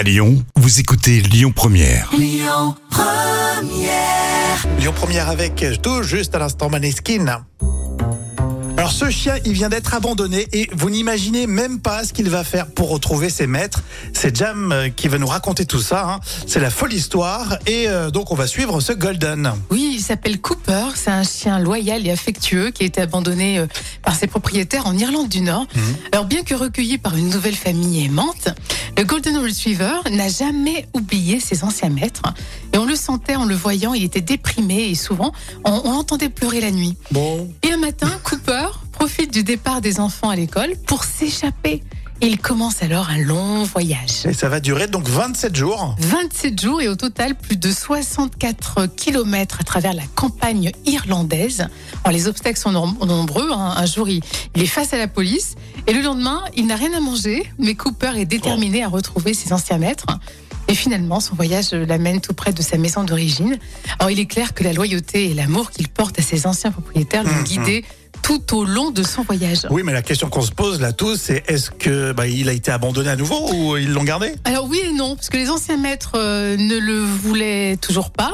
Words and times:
À 0.00 0.02
Lyon, 0.02 0.42
vous 0.56 0.80
écoutez 0.80 1.20
Lyon 1.20 1.52
Première. 1.54 2.10
Lyon 2.16 2.74
Première 4.94 5.28
avec 5.28 5.62
tout 5.82 6.02
juste 6.02 6.34
à 6.34 6.38
l'instant 6.38 6.70
Maneskin. 6.70 7.42
Alors 8.78 8.92
ce 8.92 9.10
chien, 9.10 9.34
il 9.44 9.52
vient 9.52 9.68
d'être 9.68 9.92
abandonné 9.92 10.48
et 10.54 10.70
vous 10.72 10.88
n'imaginez 10.88 11.46
même 11.46 11.80
pas 11.80 12.02
ce 12.02 12.14
qu'il 12.14 12.30
va 12.30 12.44
faire 12.44 12.66
pour 12.66 12.88
retrouver 12.88 13.28
ses 13.28 13.46
maîtres. 13.46 13.82
C'est 14.14 14.34
Jam 14.34 14.72
euh, 14.72 14.88
qui 14.88 15.06
va 15.08 15.18
nous 15.18 15.26
raconter 15.26 15.66
tout 15.66 15.82
ça. 15.82 16.08
hein. 16.08 16.20
C'est 16.46 16.60
la 16.60 16.70
folle 16.70 16.94
histoire 16.94 17.58
et 17.66 17.88
euh, 17.88 18.10
donc 18.10 18.32
on 18.32 18.34
va 18.34 18.46
suivre 18.46 18.80
ce 18.80 18.94
Golden. 18.94 19.52
Oui, 19.68 19.96
il 19.96 20.00
s'appelle 20.00 20.40
Cooper. 20.40 20.86
C'est 20.94 21.10
un 21.10 21.24
chien 21.24 21.58
loyal 21.58 22.06
et 22.06 22.10
affectueux 22.10 22.70
qui 22.70 22.84
a 22.84 22.86
été 22.86 23.02
abandonné 23.02 23.58
euh, 23.58 23.66
par 24.02 24.14
ses 24.14 24.26
propriétaires 24.26 24.86
en 24.86 24.96
Irlande 24.96 25.28
du 25.28 25.42
Nord. 25.42 25.66
Alors, 26.12 26.24
bien 26.24 26.42
que 26.42 26.54
recueilli 26.54 26.96
par 26.96 27.14
une 27.18 27.28
nouvelle 27.28 27.56
famille 27.56 28.06
aimante, 28.06 28.48
le 29.00 29.06
Golden 29.06 29.38
Retriever 29.38 29.96
n'a 30.10 30.28
jamais 30.28 30.86
oublié 30.92 31.40
ses 31.40 31.64
anciens 31.64 31.88
maîtres. 31.88 32.34
Et 32.74 32.76
on 32.76 32.84
le 32.84 32.94
sentait 32.94 33.34
en 33.34 33.46
le 33.46 33.54
voyant, 33.54 33.94
il 33.94 34.04
était 34.04 34.20
déprimé 34.20 34.90
et 34.90 34.94
souvent, 34.94 35.32
on, 35.64 35.72
on 35.84 35.92
l'entendait 35.92 36.28
pleurer 36.28 36.60
la 36.60 36.70
nuit. 36.70 36.98
Bon. 37.10 37.50
Et 37.62 37.72
un 37.72 37.78
matin, 37.78 38.10
Cooper 38.24 38.66
profite 38.92 39.32
du 39.32 39.42
départ 39.42 39.80
des 39.80 40.00
enfants 40.00 40.28
à 40.28 40.36
l'école 40.36 40.74
pour 40.86 41.04
s'échapper. 41.04 41.82
Il 42.22 42.38
commence 42.38 42.82
alors 42.82 43.08
un 43.08 43.16
long 43.18 43.64
voyage. 43.64 44.26
Et 44.26 44.34
ça 44.34 44.50
va 44.50 44.60
durer 44.60 44.86
donc 44.86 45.08
27 45.08 45.56
jours. 45.56 45.96
27 46.00 46.60
jours 46.60 46.82
et 46.82 46.88
au 46.88 46.94
total 46.94 47.34
plus 47.34 47.56
de 47.56 47.72
64 47.72 48.86
kilomètres 48.94 49.58
à 49.60 49.64
travers 49.64 49.94
la 49.94 50.02
campagne 50.14 50.70
irlandaise. 50.84 51.66
Alors, 52.04 52.12
les 52.16 52.28
obstacles 52.28 52.58
sont 52.58 52.72
nom- 52.72 52.94
nombreux. 53.06 53.50
hein. 53.52 53.72
Un 53.74 53.86
jour, 53.86 54.06
il, 54.10 54.20
il 54.54 54.62
est 54.62 54.66
face 54.66 54.92
à 54.92 54.98
la 54.98 55.08
police 55.08 55.54
et 55.86 55.94
le 55.94 56.02
lendemain, 56.02 56.42
il 56.56 56.66
n'a 56.66 56.76
rien 56.76 56.92
à 56.92 57.00
manger. 57.00 57.42
Mais 57.58 57.74
Cooper 57.74 58.12
est 58.16 58.26
déterminé 58.26 58.84
à 58.84 58.88
retrouver 58.88 59.32
ses 59.32 59.54
anciens 59.54 59.78
maîtres. 59.78 60.06
Et 60.68 60.74
finalement, 60.74 61.20
son 61.20 61.34
voyage 61.34 61.72
l'amène 61.72 62.20
tout 62.20 62.34
près 62.34 62.52
de 62.52 62.62
sa 62.62 62.76
maison 62.76 63.02
d'origine. 63.02 63.58
Alors, 63.98 64.10
il 64.10 64.20
est 64.20 64.26
clair 64.26 64.52
que 64.52 64.62
la 64.62 64.74
loyauté 64.74 65.30
et 65.30 65.34
l'amour 65.34 65.70
qu'il 65.70 65.88
porte 65.88 66.18
à 66.18 66.22
ses 66.22 66.46
anciens 66.46 66.70
propriétaires 66.70 67.24
l'ont 67.24 67.30
Mhm. 67.32 67.44
guidé 67.44 67.84
tout 68.30 68.56
au 68.56 68.64
long 68.64 68.90
de 68.92 69.02
son 69.02 69.22
voyage. 69.22 69.66
Oui, 69.70 69.82
mais 69.84 69.92
la 69.92 70.02
question 70.02 70.28
qu'on 70.28 70.42
se 70.42 70.52
pose 70.52 70.80
là 70.80 70.92
tous, 70.92 71.16
c'est 71.20 71.42
est-ce 71.48 71.70
que 71.70 72.12
bah, 72.12 72.28
il 72.28 72.48
a 72.48 72.52
été 72.52 72.70
abandonné 72.70 73.08
à 73.10 73.16
nouveau 73.16 73.50
ou 73.52 73.76
ils 73.76 73.90
l'ont 73.92 74.04
gardé? 74.04 74.34
Alors 74.44 74.66
oui 74.68 74.80
et 74.88 74.92
non, 74.92 75.16
parce 75.16 75.30
que 75.30 75.36
les 75.36 75.50
anciens 75.50 75.76
maîtres 75.76 76.12
euh, 76.14 76.56
ne 76.56 76.78
le 76.78 77.00
voulaient 77.00 77.76
toujours 77.78 78.10
pas. 78.10 78.32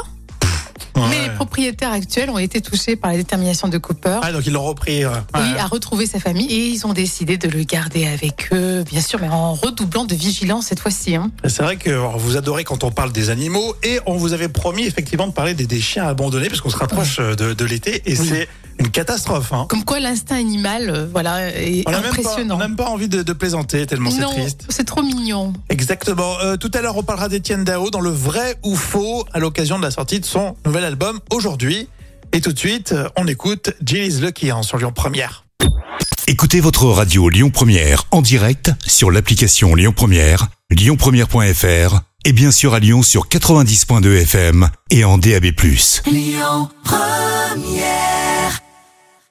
Mais 1.11 1.29
les 1.29 1.35
propriétaires 1.35 1.93
actuels 1.93 2.31
ont 2.31 2.39
été 2.39 2.63
touchés 2.63 2.97
par 2.97 3.11
la 3.11 3.19
détermination 3.19 3.69
de 3.69 3.77
Cooper. 3.77 4.19
Ah 4.23 4.33
donc 4.33 4.47
ils 4.47 4.53
l'ont 4.55 4.65
repris. 4.65 5.05
Oui, 5.05 5.13
ouais. 5.35 5.59
à 5.59 5.67
retrouver 5.67 6.07
sa 6.07 6.19
famille 6.21 6.51
et 6.51 6.69
ils 6.69 6.87
ont 6.87 6.95
décidé 6.95 7.37
de 7.37 7.49
le 7.49 7.65
garder 7.65 8.07
avec 8.07 8.49
eux, 8.53 8.83
bien 8.83 9.03
sûr, 9.03 9.19
mais 9.21 9.29
en 9.29 9.53
redoublant 9.53 10.05
de 10.07 10.15
vigilance 10.15 10.67
cette 10.67 10.81
fois-ci. 10.81 11.15
hein. 11.15 11.31
C'est 11.45 11.63
vrai 11.63 11.77
que 11.77 11.91
alors, 11.91 12.17
vous 12.19 12.39
adorez 12.39 12.65
quand 12.65 12.83
on 12.83 12.91
parle 12.91 13.13
des 13.13 13.29
animaux 13.29 13.75
et 13.83 14.01
on 14.07 14.17
vous 14.17 14.33
avait 14.33 14.49
promis 14.49 14.87
effectivement 14.87 15.27
de 15.27 15.33
parler 15.35 15.53
des, 15.53 15.67
des 15.67 15.81
chiens 15.83 16.07
abandonnés 16.07 16.49
parce 16.49 16.63
qu'on 16.63 16.71
se 16.71 16.79
rapproche 16.79 17.19
euh, 17.21 17.35
de, 17.35 17.53
de 17.53 17.65
l'été 17.67 18.03
et 18.07 18.19
Oui. 18.19 18.27
c'est 18.31 18.49
une 18.79 18.91
catastrophe. 18.91 19.53
Hein. 19.53 19.67
Comme 19.69 19.85
quoi 19.85 20.01
l'instinct 20.01 20.37
animal, 20.37 20.91
euh, 20.91 21.07
voilà, 21.11 21.51
est 21.51 21.83
On 21.87 21.91
n'a 21.91 22.01
même 22.01 22.11
pas, 22.11 22.19
impressionnant. 22.19 22.55
on 22.57 22.59
n'a 22.59 22.69
même 22.69 22.77
pas 22.77 22.89
envie 22.89 23.09
de, 23.09 23.23
de 23.23 23.33
plaisanter 23.33 23.87
tellement 23.87 24.11
c'est 24.11 24.23
triste. 24.23 24.67
c'est 24.69 24.85
trop 24.85 25.03
mignon. 25.03 25.53
Exactement. 25.69 26.39
Euh, 26.41 26.57
tout 26.57 26.71
à 26.75 26.81
l'heure, 26.81 26.97
on 26.97 27.03
parlera 27.03 27.29
d'Étienne 27.29 27.65
Dao 27.65 27.91
dans 27.91 28.01
le 28.01 28.11
vrai 28.11 28.57
ou 28.65 28.77
faux 28.77 29.25
à 29.33 29.39
l'occasion 29.39 29.79
de 29.79 29.83
la 29.83 29.91
sortie 29.91 30.21
de 30.21 30.25
son 30.25 30.57
nouvel 30.65 30.85
album 30.85 31.21
aujourd'hui. 31.31 31.89
Et 32.33 32.41
tout 32.41 32.53
de 32.53 32.59
suite, 32.59 32.93
euh, 32.93 33.09
on 33.17 33.27
écoute 33.27 33.71
Jill 33.85 34.21
Lucky 34.21 34.51
hein, 34.51 34.63
sur 34.63 34.79
Lyon 34.79 34.93
Première. 34.95 35.45
Écoutez 36.29 36.61
votre 36.61 36.87
radio 36.87 37.29
Lyon 37.29 37.51
Première 37.51 38.05
en 38.11 38.21
direct 38.21 38.73
sur 38.85 39.11
l'application 39.11 39.75
Lyon 39.75 39.93
Première, 39.95 40.49
lyonpremière.fr 40.71 42.01
et 42.25 42.33
bien 42.33 42.51
sûr 42.51 42.75
à 42.75 42.81
Lyon 42.81 43.05
sur 43.05 43.29
90.2 43.29 44.23
FM 44.23 44.69
et 44.91 45.05
en 45.05 45.19
DAB+. 45.19 45.45
Lyon 46.07 46.69
Première 46.83 48.16